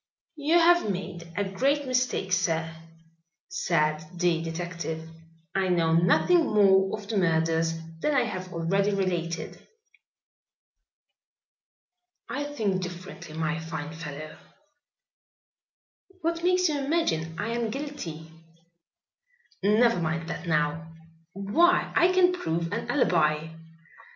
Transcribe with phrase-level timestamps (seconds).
[0.37, 2.75] "You have made a great mistake, sir,"
[3.49, 5.07] said the detective.
[5.53, 9.67] "I know nothing more of the murders than I have already related."
[12.27, 14.39] "I think differently, my fine fellow."
[16.21, 18.31] "What makes you imagine I am guilty?"
[19.61, 20.93] "Never mind that now."
[21.33, 23.49] "Why, I can prove an alibi."